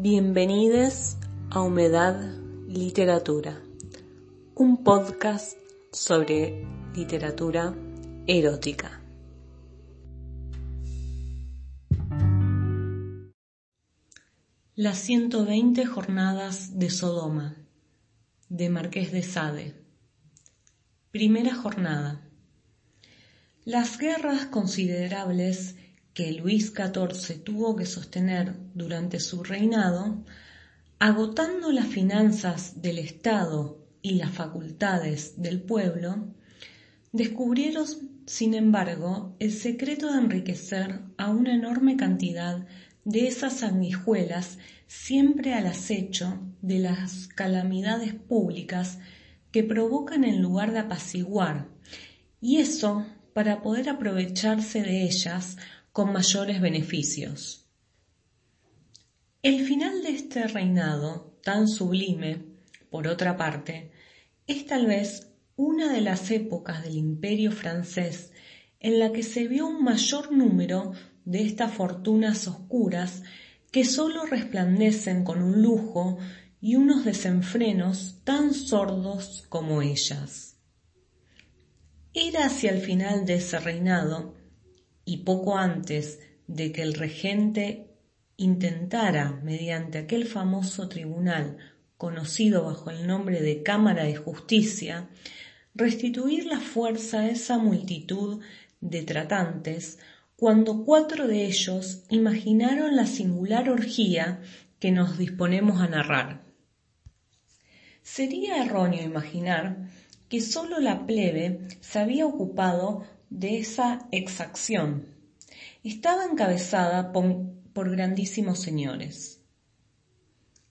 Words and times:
Bienvenidos 0.00 1.16
a 1.50 1.60
Humedad 1.60 2.14
Literatura, 2.68 3.60
un 4.54 4.84
podcast 4.84 5.58
sobre 5.90 6.64
literatura 6.94 7.74
erótica. 8.28 9.02
Las 14.76 14.98
120 14.98 15.84
jornadas 15.86 16.78
de 16.78 16.90
Sodoma, 16.90 17.56
de 18.48 18.68
Marqués 18.68 19.10
de 19.10 19.24
Sade. 19.24 19.74
Primera 21.10 21.56
jornada. 21.56 22.22
Las 23.64 23.98
guerras 23.98 24.46
considerables 24.46 25.74
que 26.18 26.32
Luis 26.32 26.72
XIV 26.74 27.44
tuvo 27.44 27.76
que 27.76 27.86
sostener 27.86 28.52
durante 28.74 29.20
su 29.20 29.44
reinado, 29.44 30.24
agotando 30.98 31.70
las 31.70 31.86
finanzas 31.86 32.82
del 32.82 32.98
Estado 32.98 33.86
y 34.02 34.14
las 34.14 34.32
facultades 34.32 35.40
del 35.40 35.60
pueblo, 35.60 36.34
descubrieron, 37.12 37.86
sin 38.26 38.54
embargo, 38.54 39.36
el 39.38 39.52
secreto 39.52 40.12
de 40.12 40.18
enriquecer 40.18 41.02
a 41.18 41.30
una 41.30 41.54
enorme 41.54 41.96
cantidad 41.96 42.66
de 43.04 43.28
esas 43.28 43.60
sanguijuelas 43.60 44.58
siempre 44.88 45.54
al 45.54 45.68
acecho 45.68 46.40
de 46.62 46.80
las 46.80 47.28
calamidades 47.28 48.12
públicas 48.14 48.98
que 49.52 49.62
provocan 49.62 50.24
en 50.24 50.42
lugar 50.42 50.72
de 50.72 50.80
apaciguar, 50.80 51.68
y 52.40 52.56
eso 52.56 53.06
para 53.34 53.62
poder 53.62 53.88
aprovecharse 53.88 54.82
de 54.82 55.04
ellas 55.04 55.58
con 55.92 56.12
mayores 56.12 56.60
beneficios. 56.60 57.66
El 59.42 59.64
final 59.64 60.02
de 60.02 60.10
este 60.10 60.46
reinado 60.46 61.38
tan 61.42 61.68
sublime, 61.68 62.44
por 62.90 63.06
otra 63.06 63.36
parte, 63.36 63.92
es 64.46 64.66
tal 64.66 64.86
vez 64.86 65.28
una 65.56 65.92
de 65.92 66.00
las 66.00 66.30
épocas 66.30 66.82
del 66.82 66.96
imperio 66.96 67.52
francés 67.52 68.32
en 68.80 68.98
la 68.98 69.12
que 69.12 69.22
se 69.22 69.48
vio 69.48 69.66
un 69.66 69.82
mayor 69.82 70.32
número 70.32 70.92
de 71.24 71.42
estas 71.42 71.72
fortunas 71.72 72.46
oscuras 72.46 73.22
que 73.70 73.84
sólo 73.84 74.24
resplandecen 74.24 75.24
con 75.24 75.42
un 75.42 75.62
lujo 75.62 76.18
y 76.60 76.76
unos 76.76 77.04
desenfrenos 77.04 78.20
tan 78.24 78.54
sordos 78.54 79.44
como 79.48 79.82
ellas. 79.82 80.56
Era 82.14 82.46
hacia 82.46 82.70
el 82.70 82.80
final 82.80 83.26
de 83.26 83.34
ese 83.34 83.58
reinado 83.58 84.34
y 85.08 85.16
poco 85.16 85.56
antes 85.56 86.20
de 86.48 86.70
que 86.70 86.82
el 86.82 86.92
regente 86.92 87.86
intentara, 88.36 89.40
mediante 89.42 89.96
aquel 89.96 90.26
famoso 90.26 90.86
tribunal 90.90 91.56
conocido 91.96 92.64
bajo 92.64 92.90
el 92.90 93.06
nombre 93.06 93.40
de 93.40 93.62
Cámara 93.62 94.04
de 94.04 94.16
Justicia, 94.16 95.08
restituir 95.74 96.44
la 96.44 96.60
fuerza 96.60 97.20
a 97.20 97.30
esa 97.30 97.56
multitud 97.56 98.42
de 98.82 99.02
tratantes, 99.02 99.98
cuando 100.36 100.84
cuatro 100.84 101.26
de 101.26 101.46
ellos 101.46 102.04
imaginaron 102.10 102.94
la 102.94 103.06
singular 103.06 103.70
orgía 103.70 104.42
que 104.78 104.92
nos 104.92 105.16
disponemos 105.16 105.80
a 105.80 105.88
narrar. 105.88 106.42
Sería 108.02 108.62
erróneo 108.62 109.02
imaginar 109.02 109.88
que 110.28 110.42
sólo 110.42 110.80
la 110.80 111.06
plebe 111.06 111.66
se 111.80 111.98
había 111.98 112.26
ocupado 112.26 113.06
de 113.30 113.58
esa 113.58 114.08
exacción. 114.10 115.06
Estaba 115.84 116.24
encabezada 116.24 117.12
por, 117.12 117.90
grandísimos 117.90 118.60
señores. 118.60 119.40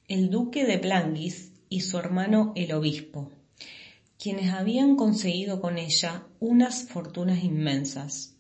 El 0.07 0.29
duque 0.29 0.65
de 0.65 0.77
Blanguis 0.77 1.53
y 1.69 1.81
su 1.81 1.97
hermano 1.97 2.53
el 2.55 2.73
obispo, 2.73 3.31
quienes 4.19 4.51
habían 4.51 4.95
conseguido 4.95 5.61
con 5.61 5.77
ella 5.77 6.27
unas 6.39 6.83
fortunas 6.83 7.43
inmensas. 7.43 8.35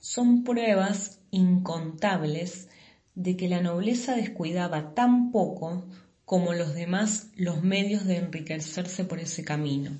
Son 0.00 0.42
pruebas 0.42 1.20
incontables 1.30 2.68
de 3.14 3.36
que 3.36 3.48
la 3.48 3.60
nobleza 3.60 4.16
descuidaba 4.16 4.94
tan 4.94 5.30
poco 5.30 5.86
como 6.24 6.54
los 6.54 6.74
demás 6.74 7.28
los 7.36 7.62
medios 7.62 8.04
de 8.06 8.16
enriquecerse 8.16 9.04
por 9.04 9.20
ese 9.20 9.44
camino. 9.44 9.92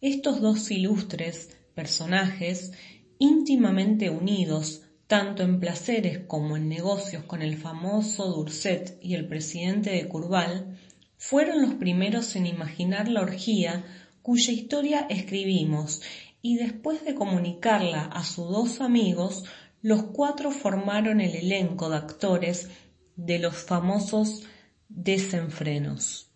Estos 0.00 0.40
dos 0.40 0.70
ilustres 0.70 1.48
personajes 1.74 2.72
íntimamente 3.18 4.10
unidos 4.10 4.82
tanto 5.06 5.42
en 5.42 5.60
placeres 5.60 6.20
como 6.26 6.56
en 6.56 6.70
negocios 6.70 7.24
con 7.24 7.42
el 7.42 7.58
famoso 7.58 8.32
Durset 8.32 8.98
y 9.02 9.14
el 9.14 9.28
presidente 9.28 9.90
de 9.90 10.08
Curval, 10.08 10.78
fueron 11.18 11.60
los 11.60 11.74
primeros 11.74 12.34
en 12.34 12.46
imaginar 12.46 13.08
la 13.08 13.20
orgía 13.20 13.84
cuya 14.22 14.52
historia 14.52 15.06
escribimos 15.10 16.00
y 16.40 16.56
después 16.56 17.04
de 17.04 17.14
comunicarla 17.14 18.04
a 18.04 18.24
sus 18.24 18.48
dos 18.48 18.80
amigos, 18.80 19.44
los 19.82 20.02
cuatro 20.04 20.50
formaron 20.50 21.20
el 21.20 21.36
elenco 21.36 21.90
de 21.90 21.96
actores 21.96 22.70
de 23.14 23.38
los 23.38 23.56
famosos 23.56 24.44
desenfrenos. 24.88 26.30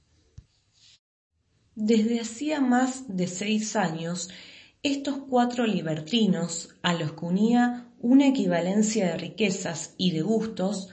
Desde 1.74 2.20
hacía 2.20 2.60
más 2.60 3.04
de 3.08 3.26
seis 3.26 3.74
años 3.74 4.28
estos 4.86 5.18
cuatro 5.28 5.66
libertinos, 5.66 6.76
a 6.82 6.94
los 6.94 7.12
que 7.12 7.24
unía 7.24 7.88
una 8.00 8.28
equivalencia 8.28 9.06
de 9.06 9.16
riquezas 9.16 9.94
y 9.98 10.12
de 10.12 10.22
gustos, 10.22 10.88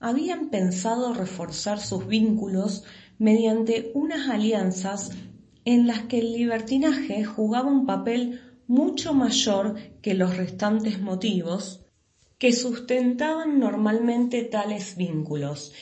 habían 0.00 0.50
pensado 0.50 1.14
reforzar 1.14 1.80
sus 1.80 2.06
vínculos 2.06 2.84
mediante 3.18 3.90
unas 3.94 4.28
alianzas 4.28 5.12
en 5.64 5.86
las 5.86 6.02
que 6.02 6.18
el 6.18 6.32
libertinaje 6.32 7.24
jugaba 7.24 7.70
un 7.70 7.86
papel 7.86 8.40
mucho 8.66 9.14
mayor 9.14 9.76
que 10.02 10.14
los 10.14 10.36
restantes 10.36 11.00
motivos 11.00 11.86
que 12.36 12.52
sustentaban 12.52 13.58
normalmente 13.58 14.42
tales 14.42 14.96
vínculos. 14.96 15.72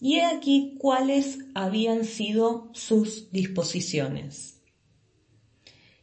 Y 0.00 0.16
he 0.16 0.26
aquí 0.26 0.76
cuáles 0.78 1.38
habían 1.54 2.04
sido 2.04 2.68
sus 2.72 3.32
disposiciones. 3.32 4.55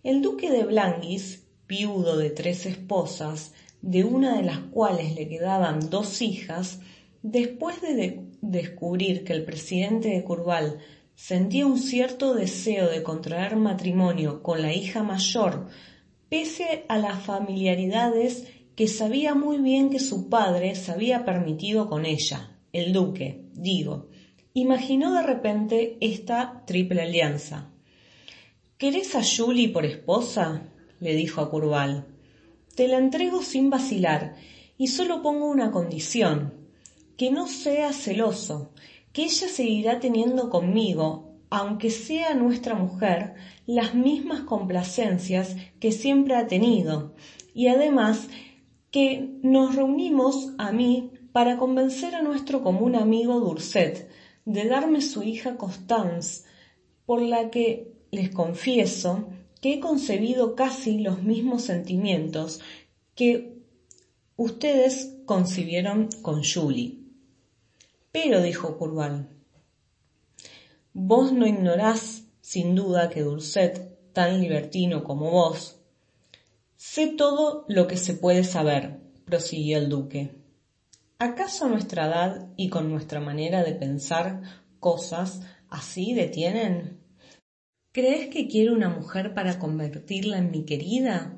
El 0.04 0.22
duque 0.22 0.52
de 0.52 0.66
Blanguis, 0.66 1.48
viudo 1.66 2.18
de 2.18 2.30
tres 2.30 2.66
esposas, 2.66 3.54
de 3.82 4.04
una 4.04 4.36
de 4.36 4.44
las 4.44 4.60
cuales 4.60 5.16
le 5.16 5.30
quedaban 5.30 5.90
dos 5.90 6.22
hijas, 6.22 6.82
después 7.22 7.82
de, 7.82 8.22
descubrir 8.42 9.24
que 9.24 9.32
el 9.32 9.46
presidente 9.46 10.10
de 10.10 10.24
Curval 10.26 10.80
sentía 11.16 11.66
un 11.66 11.78
cierto 11.78 12.34
deseo 12.34 12.90
de 12.90 13.02
contraer 13.02 13.56
matrimonio 13.56 14.44
con 14.44 14.62
la 14.62 14.74
hija 14.74 15.04
mayor, 15.04 15.70
pese 16.28 16.84
a 16.90 16.98
las 16.98 17.24
familiaridades 17.24 18.46
que 18.76 18.90
sabía 18.90 19.36
muy 19.36 19.60
bien 19.60 19.90
que 19.90 20.00
su 20.00 20.28
padre 20.28 20.76
se 20.76 20.92
había 20.92 21.24
permitido 21.24 21.88
con 21.88 22.06
ella, 22.06 22.60
el 22.74 22.92
duque, 22.92 23.46
digo, 23.54 24.10
imaginó 24.54 25.14
de 25.14 25.24
repente 25.24 25.98
esta 26.02 26.64
triple 26.66 27.04
alianza. 27.04 27.73
¿Querés 28.84 29.16
a 29.16 29.22
Julie 29.24 29.70
por 29.70 29.86
esposa? 29.86 30.64
le 31.00 31.16
dijo 31.16 31.40
a 31.40 31.50
Curval. 31.50 32.06
Te 32.76 32.90
la 32.90 32.98
entrego 32.98 33.42
sin 33.42 33.70
vacilar 33.70 34.36
y 34.78 34.88
solo 34.88 35.22
pongo 35.22 35.50
una 35.50 35.72
condición, 35.72 36.54
que 37.16 37.32
no 37.32 37.48
sea 37.48 37.94
celoso, 37.94 38.74
que 39.14 39.24
ella 39.24 39.48
seguirá 39.48 40.02
teniendo 40.02 40.50
conmigo, 40.50 41.32
aunque 41.50 41.92
sea 41.92 42.34
nuestra 42.34 42.76
mujer, 42.76 43.36
las 43.66 43.96
mismas 43.96 44.42
complacencias 44.42 45.56
que 45.80 45.94
siempre 45.94 46.36
ha 46.36 46.48
tenido, 46.48 47.14
y 47.54 47.68
además 47.68 48.28
que 48.92 49.30
nos 49.44 49.78
reunimos 49.78 50.50
a 50.58 50.74
mí 50.74 51.10
para 51.32 51.56
convencer 51.56 52.16
a 52.16 52.22
nuestro 52.22 52.62
común 52.62 52.98
amigo 52.98 53.40
Durset 53.40 54.10
de 54.44 54.68
darme 54.68 55.00
su 55.00 55.24
hija 55.24 55.56
Constance, 55.56 56.44
por 57.06 57.22
la 57.22 57.50
que 57.50 57.93
les 58.14 58.30
confieso 58.30 59.28
que 59.60 59.74
he 59.74 59.80
concebido 59.80 60.56
casi 60.56 61.00
los 61.00 61.24
mismos 61.24 61.64
sentimientos 61.64 62.62
que 63.16 63.58
ustedes 64.36 65.18
concibieron 65.26 66.10
con 66.22 66.44
Julie. 66.44 67.00
Pero, 68.12 68.42
dijo 68.44 68.78
Curval, 68.78 69.30
vos 70.94 71.32
no 71.32 71.48
ignorás 71.48 72.26
sin 72.42 72.76
duda 72.76 73.10
que 73.10 73.24
Dulcet, 73.24 74.14
tan 74.14 74.40
libertino 74.40 75.04
como 75.04 75.32
vos, 75.32 75.80
sé 76.76 77.08
todo 77.08 77.66
lo 77.68 77.88
que 77.88 77.98
se 77.98 78.14
puede 78.14 78.44
saber, 78.44 79.00
prosiguió 79.26 79.80
el 79.80 79.90
duque. 79.90 80.36
¿Acaso 81.18 81.68
nuestra 81.68 82.06
edad 82.06 82.50
y 82.58 82.70
con 82.70 82.92
nuestra 82.92 83.20
manera 83.20 83.64
de 83.64 83.74
pensar 83.74 84.42
cosas 84.80 85.42
así 85.70 86.14
detienen? 86.14 87.03
¿Crees 87.94 88.30
que 88.30 88.48
quiero 88.48 88.74
una 88.74 88.90
mujer 88.90 89.36
para 89.36 89.60
convertirla 89.60 90.40
en 90.40 90.50
mi 90.50 90.64
querida? 90.64 91.38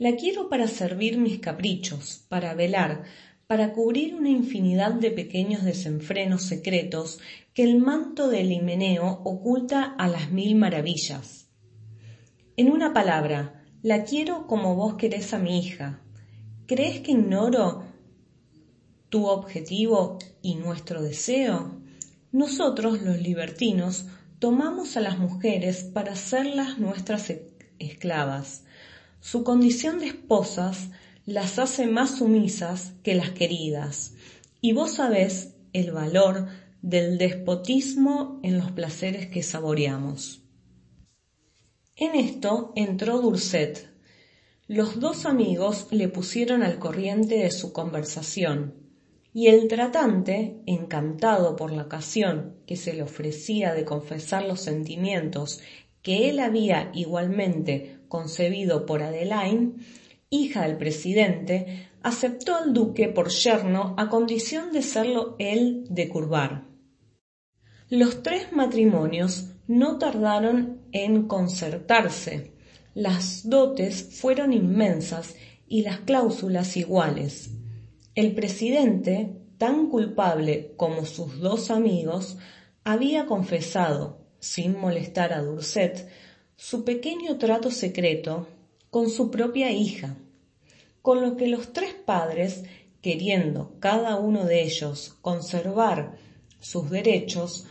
La 0.00 0.16
quiero 0.16 0.48
para 0.48 0.66
servir 0.66 1.16
mis 1.16 1.38
caprichos, 1.38 2.24
para 2.28 2.54
velar, 2.54 3.04
para 3.46 3.72
cubrir 3.72 4.16
una 4.16 4.28
infinidad 4.28 4.94
de 4.94 5.12
pequeños 5.12 5.62
desenfrenos 5.62 6.42
secretos 6.42 7.20
que 7.54 7.62
el 7.62 7.78
manto 7.78 8.26
del 8.26 8.50
himeneo 8.50 9.20
oculta 9.22 9.94
a 9.96 10.08
las 10.08 10.32
mil 10.32 10.56
maravillas. 10.56 11.46
En 12.56 12.72
una 12.72 12.92
palabra, 12.92 13.62
la 13.82 14.02
quiero 14.02 14.48
como 14.48 14.74
vos 14.74 14.94
querés 14.94 15.32
a 15.32 15.38
mi 15.38 15.60
hija. 15.60 16.00
¿Crees 16.66 16.98
que 17.02 17.12
ignoro 17.12 17.84
tu 19.08 19.26
objetivo 19.26 20.18
y 20.42 20.56
nuestro 20.56 21.00
deseo? 21.00 21.80
Nosotros, 22.32 23.02
los 23.02 23.20
libertinos, 23.20 24.06
tomamos 24.42 24.96
a 24.96 25.00
las 25.00 25.18
mujeres 25.18 25.84
para 25.84 26.14
hacerlas 26.14 26.80
nuestras 26.80 27.30
e-, 27.30 27.46
esclavas. 27.78 28.64
Su 29.20 29.44
condición 29.44 30.00
de 30.00 30.06
esposas 30.06 30.88
las 31.26 31.60
hace 31.60 31.86
más 31.86 32.18
sumisas 32.18 32.94
que 33.04 33.14
las 33.14 33.30
queridas. 33.30 34.14
Y 34.60 34.72
vos 34.72 34.94
sabés 34.94 35.54
el 35.72 35.92
valor 35.92 36.48
del 36.82 37.18
despotismo 37.18 38.40
en 38.42 38.58
los 38.58 38.72
placeres 38.72 39.28
que 39.28 39.44
saboreamos. 39.44 40.42
En 41.94 42.16
esto 42.16 42.72
entró 42.74 43.20
Durset. 43.20 43.94
Los 44.66 44.98
dos 44.98 45.24
amigos 45.24 45.86
le 45.92 46.08
pusieron 46.08 46.64
al 46.64 46.80
corriente 46.80 47.36
de 47.36 47.52
su 47.52 47.72
conversación, 47.72 48.81
y 49.34 49.46
el 49.46 49.66
tratante, 49.68 50.60
encantado 50.66 51.56
por 51.56 51.72
la 51.72 51.84
ocasión 51.84 52.56
que 52.66 52.76
se 52.76 52.92
le 52.92 53.02
ofrecía 53.02 53.74
de 53.74 53.84
confesar 53.84 54.44
los 54.44 54.60
sentimientos 54.60 55.60
que 56.02 56.28
él 56.28 56.38
había 56.40 56.90
igualmente 56.94 57.98
concebido 58.08 58.84
por 58.84 59.02
Adelaine, 59.02 59.76
hija 60.28 60.62
del 60.62 60.76
presidente, 60.76 61.88
aceptó 62.02 62.56
al 62.56 62.74
duque 62.74 63.08
por 63.08 63.30
yerno 63.30 63.94
a 63.96 64.08
condición 64.08 64.72
de 64.72 64.82
serlo 64.82 65.36
él 65.38 65.86
de 65.88 66.08
curvar. 66.08 66.64
Los 67.88 68.22
tres 68.22 68.52
matrimonios 68.52 69.50
no 69.66 69.98
tardaron 69.98 70.80
en 70.92 71.26
concertarse. 71.26 72.52
Las 72.94 73.48
dotes 73.48 74.18
fueron 74.20 74.52
inmensas 74.52 75.36
y 75.68 75.82
las 75.82 76.00
cláusulas 76.00 76.76
iguales. 76.76 77.50
El 78.14 78.34
presidente, 78.34 79.30
tan 79.56 79.88
culpable 79.88 80.74
como 80.76 81.06
sus 81.06 81.40
dos 81.40 81.70
amigos, 81.70 82.36
había 82.84 83.24
confesado, 83.24 84.18
sin 84.38 84.78
molestar 84.78 85.32
a 85.32 85.40
Durset, 85.40 86.10
su 86.54 86.84
pequeño 86.84 87.38
trato 87.38 87.70
secreto 87.70 88.48
con 88.90 89.08
su 89.08 89.30
propia 89.30 89.70
hija, 89.72 90.18
con 91.00 91.22
lo 91.22 91.38
que 91.38 91.48
los 91.48 91.72
tres 91.72 91.94
padres, 91.94 92.64
queriendo 93.00 93.76
cada 93.80 94.16
uno 94.16 94.44
de 94.44 94.62
ellos 94.62 95.16
conservar 95.22 96.18
sus 96.60 96.90
derechos, 96.90 97.66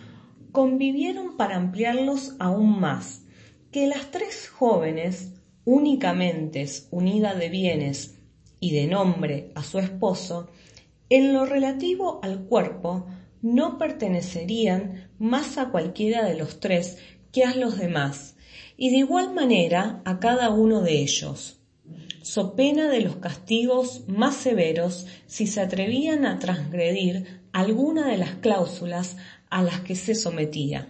convivieron 0.52 1.38
para 1.38 1.56
ampliarlos 1.56 2.34
aún 2.40 2.80
más, 2.80 3.26
que 3.72 3.86
las 3.86 4.10
tres 4.10 4.50
jóvenes, 4.50 5.34
únicamente 5.66 6.66
unidas 6.90 7.38
de 7.38 7.50
bienes 7.50 8.18
y 8.62 8.72
de 8.72 8.88
nombre 8.88 9.52
a 9.56 9.64
su 9.64 9.80
esposo, 9.80 10.48
en 11.10 11.34
lo 11.34 11.46
relativo 11.46 12.22
al 12.24 12.46
cuerpo, 12.46 13.08
no 13.42 13.78
pertenecerían 13.78 15.10
más 15.20 15.58
a 15.58 15.72
cualquiera 15.72 16.24
de 16.24 16.36
los 16.38 16.62
tres 16.62 16.98
que 17.34 17.44
a 17.44 17.56
los 17.56 17.78
demás, 17.78 18.38
y 18.78 18.92
de 18.92 18.98
igual 18.98 19.34
manera 19.34 20.02
a 20.06 20.20
cada 20.20 20.52
uno 20.52 20.82
de 20.82 21.02
ellos, 21.02 21.60
so 22.22 22.56
pena 22.56 22.88
de 22.88 23.02
los 23.02 23.18
castigos 23.18 24.04
más 24.08 24.36
severos 24.36 25.08
si 25.26 25.48
se 25.48 25.60
atrevían 25.60 26.26
a 26.26 26.40
transgredir 26.40 27.42
alguna 27.52 28.08
de 28.08 28.18
las 28.18 28.36
cláusulas 28.36 29.18
a 29.50 29.64
las 29.64 29.82
que 29.82 29.96
se 29.96 30.14
sometía. 30.16 30.88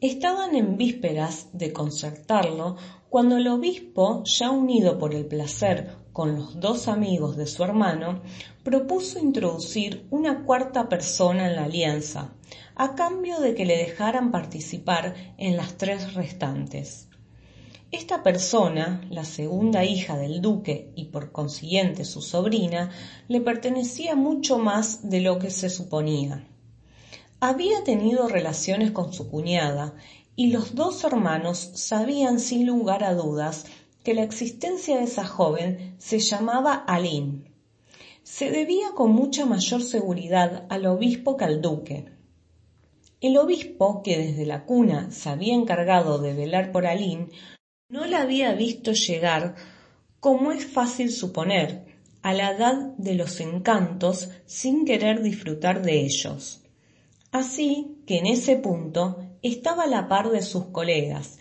Estaban 0.00 0.56
en 0.56 0.78
vísperas 0.78 1.48
de 1.52 1.74
concertarlo 1.74 2.78
cuando 3.10 3.38
el 3.38 3.48
obispo, 3.48 4.22
ya 4.24 4.52
unido 4.52 4.96
por 4.96 5.16
el 5.16 5.26
placer 5.26 5.96
con 6.12 6.36
los 6.36 6.60
dos 6.60 6.86
amigos 6.86 7.36
de 7.36 7.46
su 7.46 7.64
hermano, 7.64 8.22
propuso 8.62 9.18
introducir 9.18 10.06
una 10.10 10.44
cuarta 10.44 10.88
persona 10.88 11.48
en 11.48 11.56
la 11.56 11.64
alianza, 11.64 12.34
a 12.76 12.94
cambio 12.94 13.40
de 13.40 13.56
que 13.56 13.66
le 13.66 13.76
dejaran 13.76 14.30
participar 14.30 15.34
en 15.38 15.56
las 15.56 15.76
tres 15.76 16.14
restantes. 16.14 17.08
Esta 17.90 18.22
persona, 18.22 19.04
la 19.10 19.24
segunda 19.24 19.84
hija 19.84 20.16
del 20.16 20.40
duque 20.40 20.92
y 20.94 21.06
por 21.06 21.32
consiguiente 21.32 22.04
su 22.04 22.22
sobrina, 22.22 22.92
le 23.26 23.40
pertenecía 23.40 24.14
mucho 24.14 24.58
más 24.58 25.10
de 25.10 25.20
lo 25.20 25.40
que 25.40 25.50
se 25.50 25.68
suponía. 25.68 26.46
Había 27.40 27.82
tenido 27.82 28.28
relaciones 28.28 28.92
con 28.92 29.12
su 29.12 29.28
cuñada 29.28 29.94
y 30.40 30.46
los 30.52 30.74
dos 30.74 31.04
hermanos 31.04 31.58
sabían 31.74 32.40
sin 32.40 32.66
lugar 32.66 33.04
a 33.04 33.12
dudas 33.12 33.66
que 34.02 34.14
la 34.14 34.22
existencia 34.22 34.96
de 34.96 35.04
esa 35.04 35.26
joven 35.26 35.96
se 35.98 36.18
llamaba 36.18 36.72
Aline 36.72 37.50
se 38.22 38.50
debía 38.50 38.92
con 38.94 39.12
mucha 39.12 39.44
mayor 39.44 39.82
seguridad 39.82 40.64
al 40.70 40.86
obispo 40.86 41.36
que 41.36 41.44
al 41.44 41.60
duque. 41.60 42.06
El 43.20 43.36
obispo, 43.36 44.02
que 44.02 44.16
desde 44.16 44.46
la 44.46 44.64
cuna 44.64 45.10
se 45.10 45.28
había 45.28 45.52
encargado 45.52 46.18
de 46.18 46.32
velar 46.32 46.72
por 46.72 46.86
Aline, 46.86 47.26
no 47.90 48.06
la 48.06 48.22
había 48.22 48.54
visto 48.54 48.92
llegar, 48.92 49.56
como 50.20 50.52
es 50.52 50.64
fácil 50.64 51.10
suponer, 51.10 51.84
a 52.22 52.32
la 52.32 52.52
edad 52.52 52.94
de 52.96 53.14
los 53.14 53.40
encantos 53.40 54.30
sin 54.46 54.86
querer 54.86 55.22
disfrutar 55.22 55.82
de 55.82 56.00
ellos. 56.00 56.62
Así 57.30 57.98
que 58.06 58.16
en 58.16 58.26
ese 58.26 58.56
punto 58.56 59.29
estaba 59.42 59.84
a 59.84 59.88
la 59.88 60.08
par 60.08 60.30
de 60.30 60.42
sus 60.42 60.66
colegas, 60.66 61.38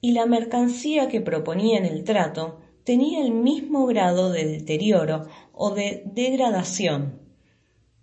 y 0.00 0.12
la 0.12 0.26
mercancía 0.26 1.08
que 1.08 1.20
proponía 1.20 1.78
en 1.78 1.84
el 1.84 2.04
trato 2.04 2.60
tenía 2.84 3.24
el 3.24 3.32
mismo 3.32 3.86
grado 3.86 4.30
de 4.30 4.46
deterioro 4.46 5.26
o 5.52 5.70
de 5.70 6.02
degradación, 6.06 7.20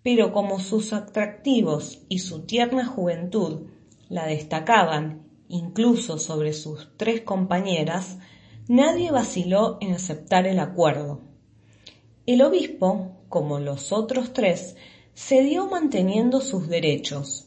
pero 0.04 0.32
como 0.32 0.60
sus 0.60 0.94
atractivos 0.94 2.00
y 2.08 2.20
su 2.20 2.42
tierna 2.42 2.86
juventud 2.86 3.68
la 4.10 4.26
destacaban 4.26 5.28
incluso 5.50 6.18
sobre 6.20 6.54
sus 6.54 6.90
tres 6.98 7.22
compañeras, 7.22 8.18
nadie 8.68 9.12
vaciló 9.12 9.77
en 9.82 9.94
aceptar 9.94 10.46
el 10.46 10.60
acuerdo. 10.60 11.22
El 12.25 12.42
obispo, 12.42 13.13
como 13.30 13.60
los 13.60 13.92
otros 13.92 14.34
tres, 14.34 14.75
cedió 15.16 15.68
manteniendo 15.68 16.42
sus 16.42 16.68
derechos, 16.68 17.47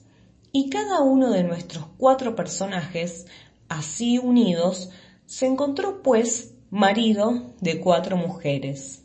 y 0.52 0.70
cada 0.70 1.00
uno 1.00 1.30
de 1.30 1.44
nuestros 1.44 1.86
cuatro 1.96 2.34
personajes, 2.34 3.26
así 3.68 4.18
unidos, 4.18 4.90
se 5.26 5.46
encontró 5.46 6.02
pues 6.02 6.54
marido 6.70 7.54
de 7.60 7.80
cuatro 7.80 8.16
mujeres. 8.16 9.04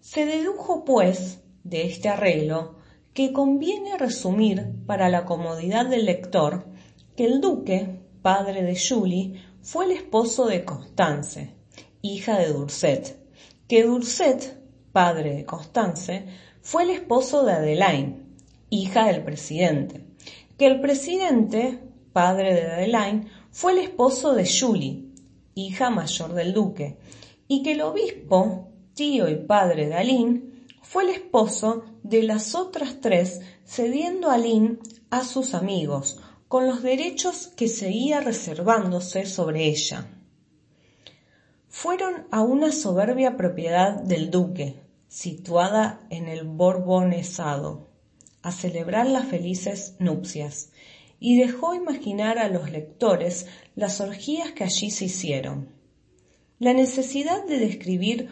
Se 0.00 0.26
dedujo, 0.26 0.84
pues, 0.84 1.40
de 1.64 1.86
este 1.86 2.08
arreglo 2.08 2.76
que 3.12 3.32
conviene 3.32 3.96
resumir 3.96 4.74
para 4.86 5.08
la 5.08 5.24
comodidad 5.24 5.86
del 5.86 6.04
lector 6.06 6.66
que 7.16 7.24
el 7.24 7.40
duque, 7.40 8.00
padre 8.22 8.62
de 8.62 8.76
Julie, 8.76 9.42
fue 9.62 9.86
el 9.86 9.92
esposo 9.92 10.46
de 10.46 10.64
Constance, 10.64 11.54
hija 12.02 12.38
de 12.38 12.52
Durset, 12.52 13.16
que 13.66 13.84
Durset, 13.84 14.60
padre 14.92 15.36
de 15.36 15.44
Constance, 15.44 16.26
fue 16.60 16.82
el 16.82 16.90
esposo 16.90 17.44
de 17.44 17.52
Adelaine, 17.52 18.26
hija 18.68 19.06
del 19.06 19.22
presidente, 19.22 20.03
que 20.58 20.66
el 20.66 20.80
presidente, 20.80 21.80
padre 22.12 22.54
de 22.54 22.62
Adelaine, 22.72 23.28
fue 23.50 23.72
el 23.72 23.78
esposo 23.78 24.34
de 24.34 24.48
Julie, 24.48 25.04
hija 25.54 25.90
mayor 25.90 26.34
del 26.34 26.52
duque, 26.52 26.98
y 27.48 27.62
que 27.62 27.72
el 27.72 27.82
obispo, 27.82 28.68
tío 28.94 29.28
y 29.28 29.36
padre 29.36 29.88
de 29.88 29.94
Aline, 29.94 30.42
fue 30.82 31.04
el 31.04 31.10
esposo 31.10 31.84
de 32.02 32.22
las 32.22 32.54
otras 32.54 33.00
tres, 33.00 33.40
cediendo 33.64 34.30
a 34.30 34.34
Aline 34.34 34.78
a 35.10 35.24
sus 35.24 35.54
amigos, 35.54 36.20
con 36.48 36.66
los 36.66 36.82
derechos 36.82 37.48
que 37.56 37.68
seguía 37.68 38.20
reservándose 38.20 39.26
sobre 39.26 39.66
ella. 39.66 40.06
Fueron 41.68 42.26
a 42.30 42.42
una 42.42 42.70
soberbia 42.70 43.36
propiedad 43.36 43.94
del 43.94 44.30
duque, 44.30 44.80
situada 45.08 46.00
en 46.10 46.28
el 46.28 46.44
Borbonesado, 46.44 47.93
a 48.44 48.52
celebrar 48.52 49.06
las 49.06 49.26
felices 49.26 49.96
nupcias, 49.98 50.70
y 51.18 51.38
dejó 51.38 51.74
imaginar 51.74 52.38
a 52.38 52.50
los 52.50 52.70
lectores 52.70 53.46
las 53.74 54.02
orgías 54.02 54.52
que 54.52 54.64
allí 54.64 54.90
se 54.90 55.06
hicieron. 55.06 55.70
La 56.58 56.74
necesidad 56.74 57.46
de 57.46 57.58
describir 57.58 58.28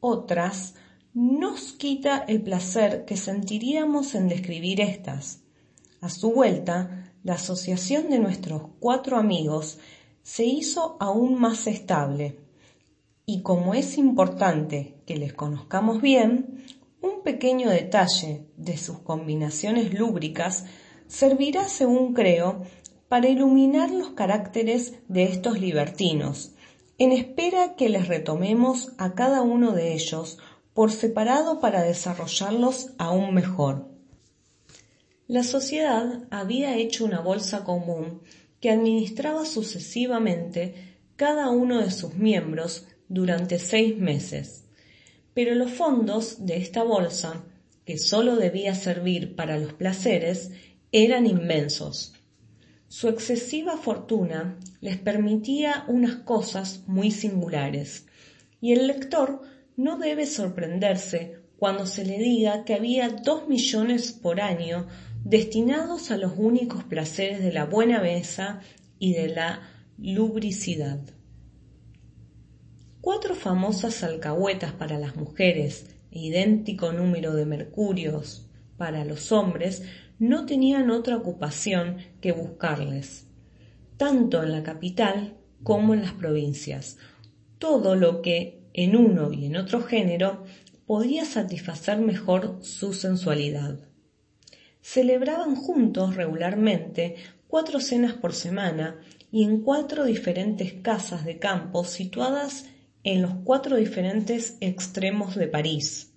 otras 0.00 0.74
nos 1.14 1.74
quita 1.74 2.18
el 2.26 2.42
placer 2.42 3.04
que 3.04 3.16
sentiríamos 3.16 4.16
en 4.16 4.28
describir 4.28 4.80
estas. 4.80 5.44
A 6.00 6.08
su 6.08 6.32
vuelta, 6.32 7.12
la 7.22 7.34
asociación 7.34 8.10
de 8.10 8.18
nuestros 8.18 8.62
cuatro 8.80 9.16
amigos 9.16 9.78
se 10.24 10.44
hizo 10.44 10.96
aún 10.98 11.38
más 11.38 11.68
estable, 11.68 12.40
y 13.26 13.42
como 13.42 13.74
es 13.74 13.96
importante 13.96 14.96
que 15.06 15.16
les 15.16 15.32
conozcamos 15.32 16.02
bien, 16.02 16.64
un 17.02 17.22
pequeño 17.22 17.68
detalle 17.68 18.46
de 18.56 18.76
sus 18.78 19.00
combinaciones 19.00 19.92
lúbricas 19.92 20.64
servirá, 21.06 21.68
según 21.68 22.14
creo, 22.14 22.62
para 23.08 23.28
iluminar 23.28 23.90
los 23.90 24.12
caracteres 24.12 24.94
de 25.08 25.24
estos 25.24 25.60
libertinos, 25.60 26.52
en 26.96 27.12
espera 27.12 27.74
que 27.76 27.90
les 27.90 28.08
retomemos 28.08 28.92
a 28.96 29.14
cada 29.14 29.42
uno 29.42 29.72
de 29.72 29.92
ellos 29.92 30.38
por 30.72 30.90
separado 30.92 31.60
para 31.60 31.82
desarrollarlos 31.82 32.92
aún 32.96 33.34
mejor. 33.34 33.88
La 35.26 35.42
sociedad 35.42 36.24
había 36.30 36.76
hecho 36.76 37.04
una 37.04 37.20
bolsa 37.20 37.64
común 37.64 38.22
que 38.60 38.70
administraba 38.70 39.44
sucesivamente 39.44 40.96
cada 41.16 41.50
uno 41.50 41.80
de 41.80 41.90
sus 41.90 42.14
miembros 42.14 42.86
durante 43.08 43.58
seis 43.58 43.98
meses, 43.98 44.61
pero 45.34 45.54
los 45.54 45.70
fondos 45.70 46.44
de 46.44 46.56
esta 46.56 46.82
bolsa, 46.82 47.44
que 47.84 47.98
sólo 47.98 48.36
debía 48.36 48.74
servir 48.74 49.34
para 49.34 49.58
los 49.58 49.72
placeres, 49.72 50.50
eran 50.92 51.26
inmensos. 51.26 52.14
Su 52.88 53.08
excesiva 53.08 53.76
fortuna 53.78 54.58
les 54.80 54.98
permitía 54.98 55.84
unas 55.88 56.16
cosas 56.16 56.82
muy 56.86 57.10
singulares, 57.10 58.06
y 58.60 58.72
el 58.72 58.86
lector 58.86 59.40
no 59.76 59.98
debe 59.98 60.26
sorprenderse 60.26 61.38
cuando 61.56 61.86
se 61.86 62.04
le 62.04 62.18
diga 62.18 62.64
que 62.64 62.74
había 62.74 63.08
dos 63.08 63.48
millones 63.48 64.12
por 64.12 64.40
año 64.40 64.86
destinados 65.24 66.10
a 66.10 66.16
los 66.16 66.32
únicos 66.36 66.84
placeres 66.84 67.42
de 67.42 67.52
la 67.52 67.64
buena 67.64 68.00
mesa 68.00 68.60
y 68.98 69.14
de 69.14 69.28
la 69.28 69.70
lubricidad. 69.96 71.00
Cuatro 73.02 73.34
famosas 73.34 74.04
alcahuetas 74.04 74.74
para 74.74 74.96
las 74.96 75.16
mujeres 75.16 75.86
e 76.12 76.20
idéntico 76.20 76.92
número 76.92 77.34
de 77.34 77.44
mercurios 77.44 78.48
para 78.76 79.04
los 79.04 79.32
hombres 79.32 79.82
no 80.20 80.46
tenían 80.46 80.88
otra 80.88 81.16
ocupación 81.16 81.96
que 82.20 82.30
buscarles, 82.30 83.26
tanto 83.96 84.44
en 84.44 84.52
la 84.52 84.62
capital 84.62 85.36
como 85.64 85.94
en 85.94 86.02
las 86.02 86.12
provincias, 86.12 86.96
todo 87.58 87.96
lo 87.96 88.22
que 88.22 88.62
en 88.72 88.94
uno 88.94 89.32
y 89.32 89.46
en 89.46 89.56
otro 89.56 89.82
género 89.82 90.44
podía 90.86 91.24
satisfacer 91.24 91.98
mejor 91.98 92.60
su 92.62 92.92
sensualidad. 92.92 93.80
Celebraban 94.80 95.56
juntos 95.56 96.14
regularmente 96.14 97.16
cuatro 97.48 97.80
cenas 97.80 98.12
por 98.12 98.32
semana 98.32 99.00
y 99.32 99.42
en 99.42 99.60
cuatro 99.60 100.04
diferentes 100.04 100.72
casas 100.74 101.24
de 101.24 101.40
campo 101.40 101.82
situadas 101.82 102.66
en 103.04 103.22
los 103.22 103.32
cuatro 103.44 103.76
diferentes 103.76 104.56
extremos 104.60 105.34
de 105.34 105.48
París. 105.48 106.12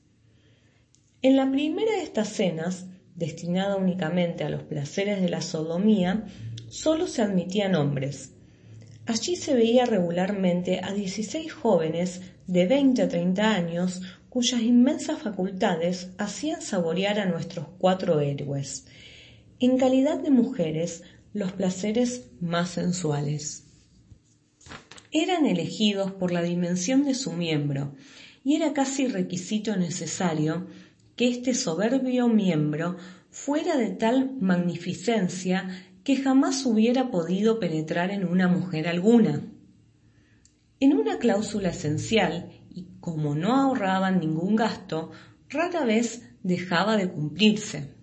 En 1.21 1.35
la 1.35 1.49
primera 1.51 1.91
de 1.91 2.03
estas 2.03 2.29
cenas 2.29 2.85
destinada 3.15 3.77
únicamente 3.77 4.43
a 4.43 4.49
los 4.49 4.63
placeres 4.63 5.21
de 5.21 5.29
la 5.29 5.41
sodomía, 5.41 6.25
solo 6.67 7.07
se 7.07 7.21
admitían 7.21 7.75
hombres. 7.75 8.33
Allí 9.05 9.35
se 9.35 9.55
veía 9.55 9.85
regularmente 9.85 10.81
a 10.83 10.93
16 10.93 11.51
jóvenes 11.51 12.21
de 12.47 12.67
20 12.67 13.01
a 13.01 13.07
30 13.07 13.51
años 13.51 14.01
cuyas 14.29 14.61
inmensas 14.61 15.21
facultades 15.21 16.09
hacían 16.17 16.61
saborear 16.61 17.19
a 17.19 17.25
nuestros 17.25 17.67
cuatro 17.77 18.19
héroes, 18.19 18.85
en 19.59 19.77
calidad 19.77 20.19
de 20.19 20.31
mujeres, 20.31 21.03
los 21.33 21.53
placeres 21.53 22.27
más 22.41 22.71
sensuales. 22.71 23.64
Eran 25.17 25.45
elegidos 25.45 26.12
por 26.12 26.34
la 26.34 26.41
dimensión 26.41 27.05
de 27.05 27.15
su 27.15 27.31
miembro, 27.31 27.95
y 28.43 28.57
era 28.57 28.74
casi 28.74 29.07
requisito 29.07 29.77
necesario 29.77 30.67
que 31.15 31.29
este 31.29 31.53
soberbio 31.53 32.27
miembro 32.27 32.98
fuera 33.29 33.77
de 33.77 33.91
tal 33.91 34.36
magnificencia 34.41 35.69
que 36.03 36.17
jamás 36.17 36.65
hubiera 36.65 37.12
podido 37.12 37.62
penetrar 37.62 38.12
en 38.12 38.25
una 38.27 38.50
mujer 38.50 38.89
alguna. 38.89 39.41
En 40.81 40.91
una 40.91 41.17
cláusula 41.17 41.69
esencial, 41.69 42.51
y 42.69 42.89
como 43.00 43.36
no 43.36 43.55
ahorraban 43.55 44.19
ningún 44.19 44.57
gasto, 44.57 45.12
rara 45.48 45.86
vez 45.86 46.24
dejaba 46.43 46.98
de 46.98 47.10
cumplirse. 47.10 47.95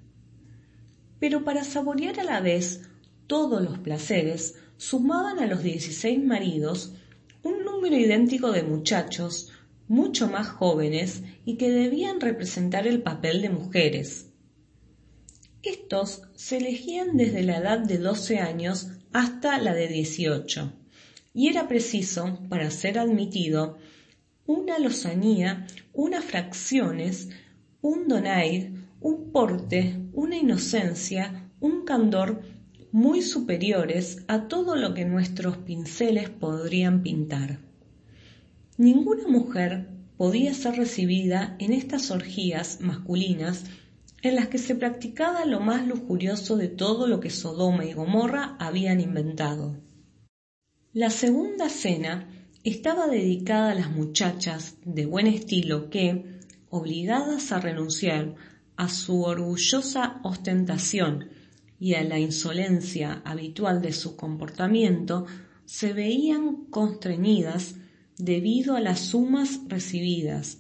Pero 1.21 1.45
para 1.45 1.62
saborear 1.62 2.21
a 2.21 2.25
la 2.25 2.40
vez 2.40 2.88
todos 3.26 3.61
los 3.61 3.78
placeres, 3.81 4.54
sumaban 4.78 5.40
a 5.40 5.47
los 5.47 5.62
dieciséis 5.62 6.25
maridos 6.25 6.95
número 7.82 7.98
idéntico 7.98 8.52
de 8.52 8.62
muchachos 8.62 9.50
mucho 9.88 10.28
más 10.28 10.46
jóvenes 10.46 11.24
y 11.44 11.56
que 11.56 11.68
debían 11.68 12.20
representar 12.20 12.86
el 12.86 13.02
papel 13.02 13.42
de 13.42 13.50
mujeres. 13.50 14.30
Estos 15.64 16.22
se 16.36 16.58
elegían 16.58 17.16
desde 17.16 17.42
la 17.42 17.56
edad 17.56 17.80
de 17.80 17.98
12 17.98 18.38
años 18.38 18.86
hasta 19.12 19.58
la 19.58 19.74
de 19.74 19.88
18, 19.88 20.72
y 21.34 21.48
era 21.48 21.66
preciso, 21.66 22.38
para 22.48 22.70
ser 22.70 23.00
admitido, 23.00 23.78
una 24.46 24.78
lozanía, 24.78 25.66
unas 25.92 26.24
fracciones, 26.24 27.30
un 27.80 28.06
donaire, 28.06 28.74
un 29.00 29.32
porte, 29.32 29.98
una 30.12 30.36
inocencia, 30.36 31.50
un 31.58 31.84
candor 31.84 32.42
muy 32.92 33.22
superiores 33.22 34.22
a 34.28 34.46
todo 34.46 34.76
lo 34.76 34.94
que 34.94 35.04
nuestros 35.04 35.56
pinceles 35.56 36.30
podrían 36.30 37.02
pintar. 37.02 37.72
Ninguna 38.82 39.28
mujer 39.28 39.86
podía 40.16 40.52
ser 40.54 40.74
recibida 40.74 41.54
en 41.60 41.72
estas 41.72 42.10
orgías 42.10 42.80
masculinas 42.80 43.62
en 44.22 44.34
las 44.34 44.48
que 44.48 44.58
se 44.58 44.74
practicaba 44.74 45.44
lo 45.44 45.60
más 45.60 45.86
lujurioso 45.86 46.56
de 46.56 46.66
todo 46.66 47.06
lo 47.06 47.20
que 47.20 47.30
Sodoma 47.30 47.84
y 47.84 47.92
Gomorra 47.92 48.56
habían 48.58 49.00
inventado. 49.00 49.76
La 50.92 51.10
segunda 51.10 51.68
cena 51.68 52.28
estaba 52.64 53.06
dedicada 53.06 53.70
a 53.70 53.74
las 53.76 53.88
muchachas 53.92 54.74
de 54.84 55.06
buen 55.06 55.28
estilo 55.28 55.88
que, 55.88 56.40
obligadas 56.68 57.52
a 57.52 57.60
renunciar 57.60 58.34
a 58.74 58.88
su 58.88 59.22
orgullosa 59.22 60.18
ostentación 60.24 61.28
y 61.78 61.94
a 61.94 62.02
la 62.02 62.18
insolencia 62.18 63.22
habitual 63.24 63.80
de 63.80 63.92
su 63.92 64.16
comportamiento, 64.16 65.26
se 65.66 65.92
veían 65.92 66.64
constreñidas 66.64 67.76
debido 68.19 68.76
a 68.76 68.81
las 68.81 69.00
sumas 69.00 69.61
recibidas, 69.69 70.59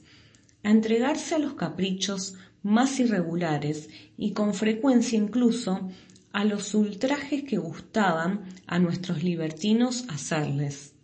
a 0.62 0.70
entregarse 0.70 1.34
a 1.34 1.38
los 1.38 1.54
caprichos 1.54 2.34
más 2.62 3.00
irregulares 3.00 3.88
y 4.16 4.32
con 4.32 4.54
frecuencia 4.54 5.18
incluso 5.18 5.90
a 6.32 6.44
los 6.44 6.74
ultrajes 6.74 7.42
que 7.44 7.58
gustaban 7.58 8.44
a 8.66 8.78
nuestros 8.78 9.22
libertinos 9.22 10.04
hacerles. 10.08 10.94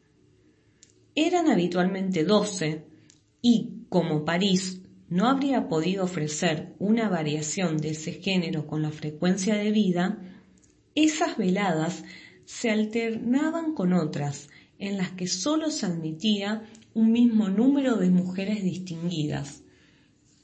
Eran 1.14 1.49
habitualmente 1.49 2.25
doce 2.25 2.87
y, 3.43 3.85
como 3.88 4.25
París 4.25 4.81
no 5.09 5.26
habría 5.26 5.69
podido 5.69 6.05
ofrecer 6.05 6.75
una 6.78 7.09
variación 7.09 7.78
de 7.78 7.90
ese 7.90 8.12
género 8.12 8.67
con 8.67 8.83
la 8.83 8.90
frecuencia 8.90 9.55
de 9.57 9.71
vida, 9.71 10.19
esas 10.95 11.37
veladas 11.37 12.05
se 12.45 12.71
alternaban 12.71 13.75
con 13.75 13.93
otras 13.93 14.49
en 14.78 14.97
las 14.97 15.11
que 15.11 15.26
sólo 15.26 15.70
se 15.70 15.87
admitía 15.87 16.64
un 16.94 17.12
mismo 17.12 17.49
número 17.49 17.97
de 17.97 18.11
mujeres 18.11 18.62
distinguidas, 18.62 19.62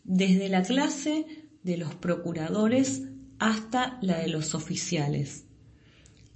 desde 0.04 0.48
la 0.48 0.62
clase 0.62 1.26
de 1.62 1.76
los 1.76 1.94
procuradores 1.94 3.02
hasta 3.38 3.98
la 4.02 4.18
de 4.18 4.28
los 4.28 4.54
oficiales. 4.54 5.46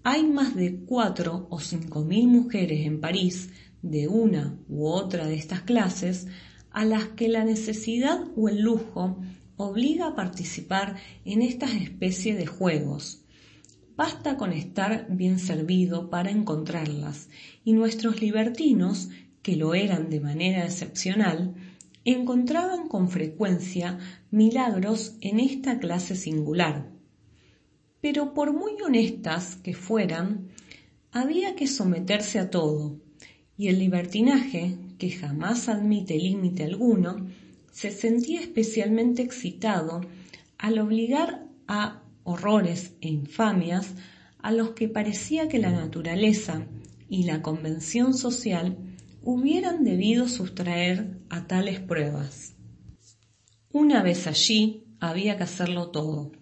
Hay 0.05 0.25
más 0.25 0.55
de 0.55 0.81
cuatro 0.87 1.47
o 1.50 1.61
cinco 1.61 2.05
mil 2.05 2.28
mujeres 2.28 2.87
en 2.87 3.00
París 3.00 3.50
de 3.83 4.09
una 4.09 4.59
u 4.69 4.87
otra 4.87 5.26
de 5.26 5.35
estas 5.35 5.62
clases 5.62 6.26
a 6.71 6.85
las 6.85 7.09
que 7.09 7.28
la 7.28 7.45
necesidad 7.45 8.21
o 8.37 8.49
el 8.49 8.61
lujo 8.61 9.21
obliga 9.57 10.09
a 10.09 10.14
participar 10.14 10.97
en 11.25 11.43
estas 11.43 11.75
especies 11.75 12.38
de 12.38 12.47
juegos, 12.47 13.25
Basta 13.99 14.37
con 14.37 14.52
estar 14.52 15.09
bien 15.11 15.40
servido 15.40 16.09
para 16.09 16.31
encontrarlas, 16.31 17.28
y 17.69 17.75
nuestros 17.75 18.23
libertinos, 18.23 19.11
que 19.43 19.55
lo 19.55 19.75
eran 19.75 20.09
de 20.09 20.21
manera 20.21 20.65
excepcional, 20.65 21.55
encontraban 22.07 22.89
con 22.89 23.11
frecuencia 23.11 23.99
milagros 24.31 25.19
en 25.21 25.39
esta 25.39 25.79
clase 25.79 26.17
singular. 26.17 26.91
Pero 28.01 28.33
por 28.33 28.55
muy 28.55 28.73
honestas 28.81 29.57
que 29.57 29.75
fueran, 29.75 30.49
había 31.13 31.57
que 31.57 31.67
someterse 31.67 32.39
a 32.39 32.49
todo, 32.49 32.97
y 33.59 33.69
el 33.69 33.81
libertinaje, 33.81 34.79
que 34.97 35.11
jamás 35.11 35.69
admite 35.69 36.17
límite 36.17 36.65
alguno, 36.65 37.27
se 37.71 37.91
sentía 37.91 38.41
especialmente 38.41 39.21
excitado 39.21 40.01
al 40.57 40.79
obligar 40.79 41.45
a 41.67 42.03
horrores 42.25 42.95
e 43.03 43.09
infamias 43.09 43.93
a 44.39 44.53
los 44.53 44.71
que 44.71 44.89
parecía 44.89 45.49
que 45.49 45.59
la 45.59 45.71
naturaleza 45.71 46.67
y 47.09 47.25
la 47.25 47.43
convención 47.43 48.15
social 48.15 48.77
hubieran 49.23 49.85
debido 49.85 50.29
sustraer 50.29 51.19
a 51.29 51.47
tales 51.47 51.81
pruebas. 51.81 52.55
Una 53.73 54.03
vez 54.03 54.27
allí 54.27 54.85
había 55.00 55.37
que 55.37 55.45
hacerlo 55.45 55.91
todo, 55.91 56.33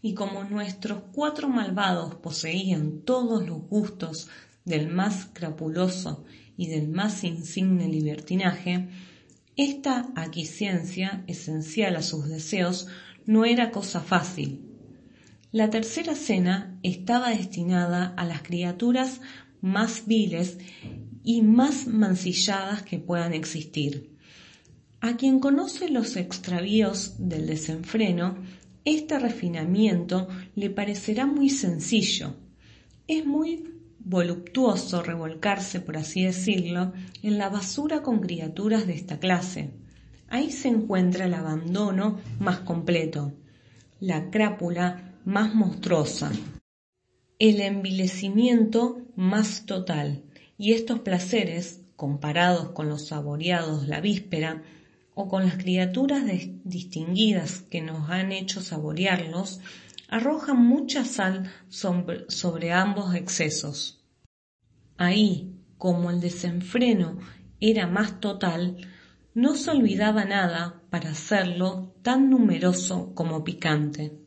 y 0.00 0.14
como 0.14 0.44
nuestros 0.44 1.02
cuatro 1.12 1.48
malvados 1.48 2.16
poseían 2.16 3.02
todos 3.02 3.46
los 3.46 3.62
gustos 3.68 4.28
del 4.64 4.88
más 4.88 5.28
crapuloso 5.32 6.24
y 6.56 6.66
del 6.68 6.88
más 6.88 7.24
insigne 7.24 7.88
libertinaje, 7.88 8.88
esta 9.56 10.10
aquiescencia 10.16 11.24
esencial 11.26 11.96
a 11.96 12.02
sus 12.02 12.28
deseos 12.28 12.88
no 13.26 13.44
era 13.44 13.70
cosa 13.70 14.00
fácil. 14.00 14.72
La 15.52 15.68
tercera 15.68 16.14
cena 16.14 16.78
estaba 16.82 17.28
destinada 17.28 18.14
a 18.16 18.24
las 18.24 18.42
criaturas 18.42 19.20
más 19.62 20.06
viles 20.06 20.58
y 21.24 21.40
más 21.40 21.86
mancilladas 21.86 22.82
que 22.82 22.98
puedan 22.98 23.32
existir. 23.32 24.12
A 25.00 25.16
quien 25.16 25.40
conoce 25.40 25.88
los 25.88 26.16
extravíos 26.16 27.14
del 27.18 27.46
desenfreno, 27.46 28.36
este 28.84 29.18
refinamiento 29.18 30.28
le 30.54 30.70
parecerá 30.70 31.26
muy 31.26 31.48
sencillo. 31.48 32.34
Es 33.06 33.24
muy 33.24 33.64
voluptuoso 34.00 35.02
revolcarse, 35.02 35.80
por 35.80 35.96
así 35.96 36.24
decirlo, 36.24 36.92
en 37.22 37.38
la 37.38 37.48
basura 37.48 38.02
con 38.02 38.20
criaturas 38.20 38.86
de 38.86 38.94
esta 38.94 39.18
clase. 39.18 39.70
Ahí 40.28 40.50
se 40.50 40.68
encuentra 40.68 41.26
el 41.26 41.34
abandono 41.34 42.20
más 42.40 42.60
completo, 42.60 43.32
la 44.00 44.30
crápula 44.30 45.18
más 45.24 45.54
monstruosa, 45.54 46.32
el 47.38 47.60
envilecimiento 47.60 49.01
más 49.16 49.66
total, 49.66 50.22
y 50.58 50.72
estos 50.72 51.00
placeres, 51.00 51.80
comparados 51.96 52.70
con 52.70 52.88
los 52.88 53.08
saboreados 53.08 53.88
la 53.88 54.00
víspera, 54.00 54.62
o 55.14 55.28
con 55.28 55.44
las 55.44 55.56
criaturas 55.56 56.24
distinguidas 56.64 57.62
que 57.70 57.82
nos 57.82 58.08
han 58.08 58.32
hecho 58.32 58.62
saborearlos, 58.62 59.60
arrojan 60.08 60.62
mucha 60.64 61.04
sal 61.04 61.50
sobre, 61.68 62.72
ambos 62.72 63.14
excesos. 63.14 64.04
Ahí, 64.96 65.54
como 65.78 66.10
el 66.10 66.20
desenfreno 66.20 67.18
era 67.60 67.86
más 67.86 68.20
total, 68.20 68.76
no 69.34 69.54
se 69.54 69.70
olvidaba 69.70 70.24
nada 70.24 70.82
para 70.90 71.10
hacerlo 71.10 71.94
tan 72.02 72.30
numeroso 72.30 73.14
como 73.14 73.44
picante. 73.44 74.21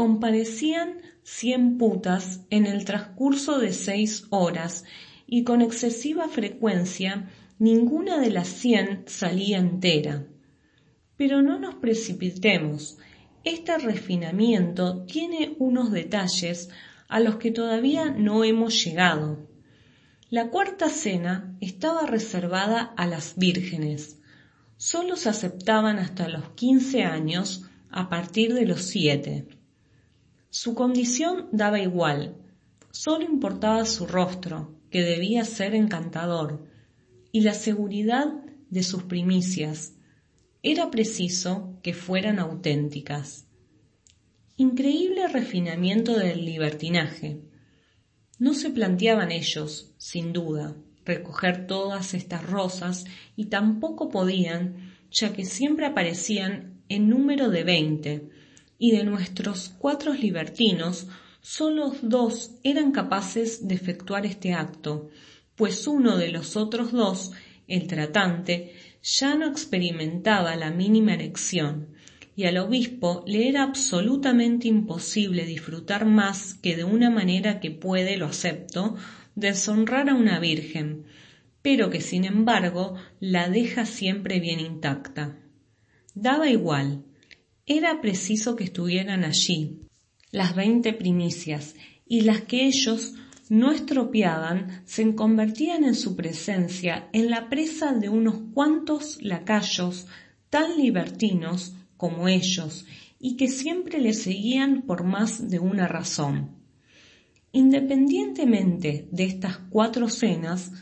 Comparecían 0.00 1.02
cien 1.22 1.76
putas 1.76 2.46
en 2.48 2.64
el 2.64 2.86
transcurso 2.86 3.58
de 3.58 3.74
seis 3.74 4.24
horas 4.30 4.84
y 5.26 5.44
con 5.44 5.60
excesiva 5.60 6.26
frecuencia 6.26 7.28
ninguna 7.58 8.18
de 8.18 8.30
las 8.30 8.48
cien 8.48 9.04
salía 9.04 9.58
entera. 9.58 10.24
Pero 11.18 11.42
no 11.42 11.58
nos 11.58 11.74
precipitemos, 11.74 12.96
este 13.44 13.76
refinamiento 13.76 15.04
tiene 15.04 15.54
unos 15.58 15.92
detalles 15.92 16.70
a 17.06 17.20
los 17.20 17.36
que 17.36 17.50
todavía 17.50 18.08
no 18.08 18.42
hemos 18.42 18.82
llegado. 18.82 19.50
La 20.30 20.48
cuarta 20.48 20.88
cena 20.88 21.58
estaba 21.60 22.06
reservada 22.06 22.94
a 22.96 23.06
las 23.06 23.36
vírgenes. 23.36 24.18
Sólo 24.78 25.16
se 25.16 25.28
aceptaban 25.28 25.98
hasta 25.98 26.26
los 26.26 26.48
quince 26.52 27.02
años 27.02 27.66
a 27.90 28.08
partir 28.08 28.54
de 28.54 28.64
los 28.64 28.80
siete. 28.80 29.59
Su 30.50 30.74
condición 30.74 31.48
daba 31.52 31.80
igual, 31.80 32.36
sólo 32.90 33.24
importaba 33.24 33.84
su 33.84 34.06
rostro, 34.06 34.74
que 34.90 35.02
debía 35.02 35.44
ser 35.44 35.76
encantador, 35.76 36.66
y 37.30 37.42
la 37.42 37.54
seguridad 37.54 38.26
de 38.68 38.82
sus 38.82 39.04
primicias, 39.04 39.94
era 40.62 40.90
preciso 40.90 41.78
que 41.82 41.94
fueran 41.94 42.40
auténticas. 42.40 43.46
Increíble 44.56 45.28
refinamiento 45.28 46.18
del 46.18 46.44
libertinaje. 46.44 47.40
No 48.38 48.52
se 48.52 48.70
planteaban 48.70 49.30
ellos, 49.30 49.94
sin 49.98 50.32
duda, 50.32 50.76
recoger 51.04 51.68
todas 51.68 52.12
estas 52.12 52.44
rosas 52.44 53.04
y 53.36 53.46
tampoco 53.46 54.10
podían, 54.10 54.92
ya 55.12 55.32
que 55.32 55.44
siempre 55.44 55.86
aparecían 55.86 56.82
en 56.88 57.08
número 57.08 57.48
de 57.50 57.62
veinte, 57.64 58.28
y 58.80 58.92
de 58.92 59.04
nuestros 59.04 59.74
cuatro 59.78 60.14
libertinos 60.14 61.06
sólo 61.42 61.94
dos 62.00 62.52
eran 62.64 62.92
capaces 62.92 63.68
de 63.68 63.74
efectuar 63.74 64.24
este 64.24 64.54
acto, 64.54 65.10
pues 65.54 65.86
uno 65.86 66.16
de 66.16 66.30
los 66.30 66.56
otros 66.56 66.90
dos, 66.90 67.30
el 67.68 67.86
tratante, 67.86 68.74
ya 69.02 69.34
no 69.34 69.46
experimentaba 69.46 70.56
la 70.56 70.70
mínima 70.70 71.12
erección, 71.12 71.88
y 72.34 72.44
al 72.44 72.56
obispo 72.56 73.22
le 73.26 73.48
era 73.48 73.64
absolutamente 73.64 74.66
imposible 74.66 75.44
disfrutar 75.44 76.06
más 76.06 76.54
que 76.54 76.74
de 76.74 76.84
una 76.84 77.10
manera 77.10 77.60
que 77.60 77.70
puede, 77.70 78.16
lo 78.16 78.26
acepto, 78.26 78.96
deshonrar 79.34 80.08
a 80.08 80.14
una 80.14 80.38
virgen, 80.38 81.04
pero 81.60 81.90
que 81.90 82.00
sin 82.00 82.24
embargo 82.24 82.94
la 83.20 83.50
deja 83.50 83.84
siempre 83.84 84.40
bien 84.40 84.58
intacta. 84.58 85.36
Daba 86.14 86.48
igual, 86.48 87.04
era 87.72 88.00
preciso 88.00 88.56
que 88.56 88.64
estuvieran 88.64 89.22
allí, 89.22 89.82
las 90.32 90.56
veinte 90.56 90.92
primicias, 90.92 91.76
y 92.04 92.22
las 92.22 92.40
que 92.40 92.66
ellos 92.66 93.14
no 93.48 93.70
estropeaban 93.70 94.82
se 94.86 95.14
convertían 95.14 95.84
en 95.84 95.94
su 95.94 96.16
presencia 96.16 97.08
en 97.12 97.30
la 97.30 97.48
presa 97.48 97.92
de 97.92 98.08
unos 98.08 98.40
cuantos 98.54 99.22
lacayos 99.22 100.08
tan 100.50 100.78
libertinos 100.78 101.72
como 101.96 102.26
ellos 102.26 102.86
y 103.20 103.36
que 103.36 103.46
siempre 103.46 104.00
le 104.00 104.14
seguían 104.14 104.82
por 104.82 105.04
más 105.04 105.48
de 105.48 105.60
una 105.60 105.86
razón. 105.86 106.56
Independientemente 107.52 109.06
de 109.12 109.24
estas 109.24 109.58
cuatro 109.70 110.08
cenas, 110.08 110.72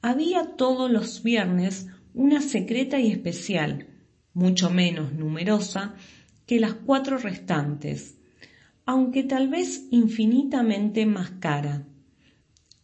había 0.00 0.56
todos 0.56 0.90
los 0.90 1.22
viernes 1.22 1.88
una 2.14 2.40
secreta 2.40 2.98
y 3.00 3.12
especial, 3.12 3.86
mucho 4.32 4.70
menos 4.70 5.12
numerosa 5.12 5.94
que 6.46 6.60
las 6.60 6.74
cuatro 6.74 7.18
restantes, 7.18 8.18
aunque 8.84 9.22
tal 9.22 9.48
vez 9.48 9.86
infinitamente 9.90 11.06
más 11.06 11.30
cara 11.40 11.86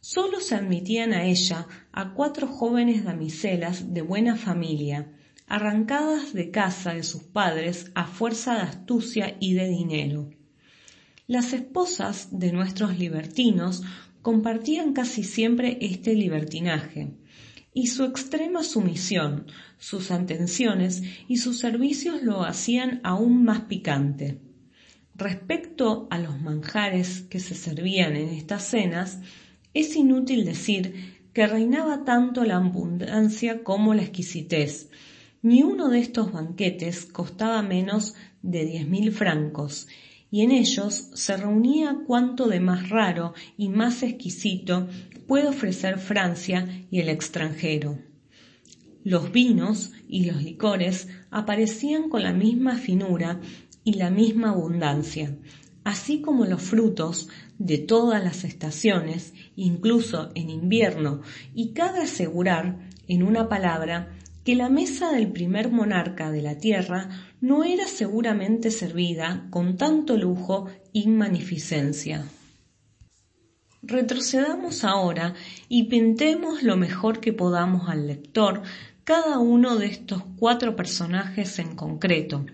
Sólo 0.00 0.40
se 0.40 0.54
admitían 0.54 1.12
a 1.12 1.26
ella 1.26 1.66
a 1.92 2.14
cuatro 2.14 2.46
jóvenes 2.46 3.04
damiselas 3.04 3.92
de 3.92 4.00
buena 4.00 4.36
familia, 4.36 5.12
arrancadas 5.46 6.32
de 6.32 6.50
casa 6.50 6.94
de 6.94 7.02
sus 7.02 7.24
padres 7.24 7.90
a 7.94 8.06
fuerza 8.06 8.54
de 8.54 8.62
astucia 8.62 9.36
y 9.38 9.52
de 9.52 9.68
dinero. 9.68 10.30
Las 11.26 11.52
esposas 11.52 12.28
de 12.30 12.52
nuestros 12.52 12.96
libertinos 12.98 13.82
compartían 14.22 14.94
casi 14.94 15.24
siempre 15.24 15.76
este 15.82 16.14
libertinaje, 16.14 17.10
y 17.72 17.88
su 17.88 18.04
extrema 18.04 18.62
sumisión, 18.62 19.46
sus 19.78 20.10
atenciones 20.10 21.02
y 21.28 21.36
sus 21.36 21.58
servicios 21.58 22.22
lo 22.22 22.44
hacían 22.44 23.00
aún 23.04 23.44
más 23.44 23.60
picante. 23.62 24.40
Respecto 25.14 26.06
a 26.10 26.18
los 26.18 26.40
manjares 26.40 27.22
que 27.22 27.40
se 27.40 27.54
servían 27.54 28.16
en 28.16 28.28
estas 28.28 28.64
cenas, 28.64 29.18
es 29.74 29.96
inútil 29.96 30.44
decir 30.44 31.18
que 31.32 31.46
reinaba 31.46 32.04
tanto 32.04 32.44
la 32.44 32.56
abundancia 32.56 33.62
como 33.62 33.94
la 33.94 34.02
exquisitez. 34.02 34.90
Ni 35.42 35.62
uno 35.62 35.88
de 35.88 36.00
estos 36.00 36.32
banquetes 36.32 37.04
costaba 37.04 37.62
menos 37.62 38.14
de 38.42 38.64
diez 38.64 38.88
mil 38.88 39.12
francos, 39.12 39.88
y 40.30 40.42
en 40.42 40.50
ellos 40.50 41.10
se 41.14 41.36
reunía 41.36 41.98
cuanto 42.06 42.48
de 42.48 42.60
más 42.60 42.90
raro 42.90 43.34
y 43.56 43.68
más 43.68 44.02
exquisito 44.02 44.88
puede 45.26 45.48
ofrecer 45.48 45.98
Francia 45.98 46.86
y 46.90 47.00
el 47.00 47.08
extranjero. 47.08 47.98
Los 49.04 49.32
vinos 49.32 49.92
y 50.08 50.26
los 50.26 50.42
licores 50.42 51.08
aparecían 51.30 52.08
con 52.08 52.22
la 52.22 52.32
misma 52.32 52.76
finura 52.76 53.40
y 53.84 53.94
la 53.94 54.10
misma 54.10 54.50
abundancia, 54.50 55.36
así 55.84 56.20
como 56.20 56.44
los 56.44 56.60
frutos 56.60 57.28
de 57.58 57.78
todas 57.78 58.22
las 58.22 58.44
estaciones, 58.44 59.32
incluso 59.56 60.30
en 60.34 60.50
invierno, 60.50 61.22
y 61.54 61.72
cabe 61.72 62.00
asegurar, 62.00 62.90
en 63.06 63.22
una 63.22 63.48
palabra, 63.48 64.14
que 64.48 64.54
la 64.54 64.70
mesa 64.70 65.12
del 65.12 65.30
primer 65.30 65.70
monarca 65.70 66.30
de 66.30 66.40
la 66.40 66.56
tierra 66.56 67.10
no 67.42 67.64
era 67.64 67.86
seguramente 67.86 68.70
servida 68.70 69.46
con 69.50 69.76
tanto 69.76 70.16
lujo 70.16 70.70
y 70.90 71.06
magnificencia. 71.08 72.24
Retrocedamos 73.82 74.84
ahora 74.84 75.34
y 75.68 75.90
pintemos 75.90 76.62
lo 76.62 76.78
mejor 76.78 77.20
que 77.20 77.34
podamos 77.34 77.90
al 77.90 78.06
lector 78.06 78.62
cada 79.04 79.38
uno 79.38 79.76
de 79.76 79.88
estos 79.88 80.22
cuatro 80.38 80.74
personajes 80.76 81.58
en 81.58 81.76
concreto, 81.76 82.46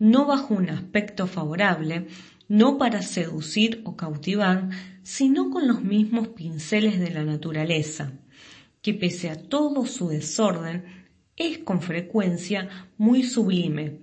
no 0.00 0.26
bajo 0.26 0.52
un 0.52 0.68
aspecto 0.68 1.28
favorable, 1.28 2.08
no 2.48 2.76
para 2.76 3.02
seducir 3.02 3.82
o 3.84 3.94
cautivar, 3.94 4.68
sino 5.04 5.50
con 5.50 5.68
los 5.68 5.80
mismos 5.80 6.26
pinceles 6.26 6.98
de 6.98 7.12
la 7.12 7.22
naturaleza, 7.22 8.14
que 8.82 8.94
pese 8.94 9.30
a 9.30 9.40
todo 9.40 9.86
su 9.86 10.08
desorden, 10.08 11.05
es 11.36 11.58
con 11.58 11.82
frecuencia 11.82 12.68
muy 12.96 13.22
sublime, 13.22 13.98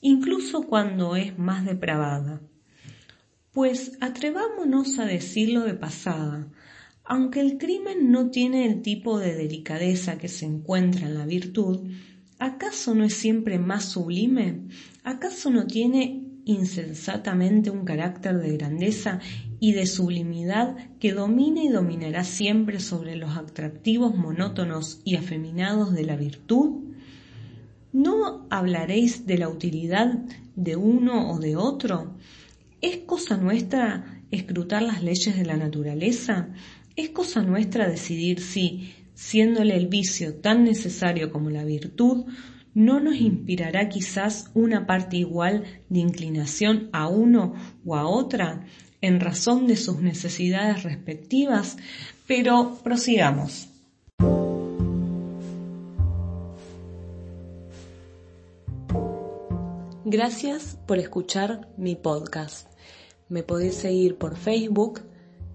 incluso 0.00 0.62
cuando 0.62 1.16
es 1.16 1.38
más 1.38 1.64
depravada. 1.64 2.40
Pues 3.52 3.98
atrevámonos 4.00 4.98
a 4.98 5.04
decirlo 5.04 5.64
de 5.64 5.74
pasada, 5.74 6.48
aunque 7.04 7.40
el 7.40 7.58
crimen 7.58 8.10
no 8.10 8.30
tiene 8.30 8.66
el 8.66 8.82
tipo 8.82 9.18
de 9.18 9.34
delicadeza 9.34 10.18
que 10.18 10.28
se 10.28 10.44
encuentra 10.44 11.06
en 11.06 11.14
la 11.14 11.26
virtud, 11.26 11.88
¿acaso 12.38 12.94
no 12.94 13.04
es 13.04 13.14
siempre 13.14 13.58
más 13.58 13.86
sublime? 13.86 14.60
¿Acaso 15.04 15.50
no 15.50 15.66
tiene 15.66 16.27
insensatamente 16.48 17.70
un 17.70 17.84
carácter 17.84 18.38
de 18.38 18.56
grandeza 18.56 19.20
y 19.60 19.72
de 19.72 19.84
sublimidad 19.84 20.76
que 20.98 21.12
domina 21.12 21.62
y 21.62 21.68
dominará 21.68 22.24
siempre 22.24 22.80
sobre 22.80 23.16
los 23.16 23.36
atractivos 23.36 24.16
monótonos 24.16 25.02
y 25.04 25.16
afeminados 25.16 25.92
de 25.92 26.04
la 26.04 26.16
virtud? 26.16 26.94
¿No 27.92 28.46
hablaréis 28.48 29.26
de 29.26 29.36
la 29.36 29.50
utilidad 29.50 30.20
de 30.56 30.76
uno 30.76 31.30
o 31.32 31.38
de 31.38 31.56
otro? 31.56 32.16
¿Es 32.80 32.96
cosa 32.98 33.36
nuestra 33.36 34.22
escrutar 34.30 34.80
las 34.80 35.02
leyes 35.02 35.36
de 35.36 35.44
la 35.44 35.58
naturaleza? 35.58 36.48
¿Es 36.96 37.10
cosa 37.10 37.42
nuestra 37.42 37.88
decidir 37.90 38.40
si, 38.40 38.94
siéndole 39.12 39.76
el 39.76 39.88
vicio 39.88 40.36
tan 40.36 40.64
necesario 40.64 41.30
como 41.30 41.50
la 41.50 41.64
virtud, 41.64 42.24
no 42.78 43.00
nos 43.00 43.16
inspirará 43.16 43.88
quizás 43.88 44.52
una 44.54 44.86
parte 44.86 45.16
igual 45.16 45.64
de 45.88 45.98
inclinación 45.98 46.90
a 46.92 47.08
uno 47.08 47.54
o 47.84 47.96
a 47.96 48.06
otra 48.06 48.66
en 49.00 49.18
razón 49.18 49.66
de 49.66 49.76
sus 49.76 50.00
necesidades 50.00 50.84
respectivas? 50.84 51.76
Pero 52.28 52.78
prosigamos. 52.84 53.66
Gracias 60.04 60.78
por 60.86 60.98
escuchar 60.98 61.68
mi 61.76 61.96
podcast. 61.96 62.68
Me 63.28 63.42
podéis 63.42 63.74
seguir 63.74 64.18
por 64.18 64.36
Facebook, 64.36 65.00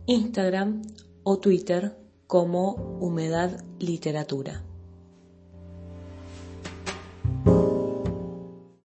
Instagram 0.08 0.82
o 1.24 1.40
Twitter 1.40 1.96
como 2.28 2.74
Humedad 3.00 3.64
Literatura. 3.80 4.73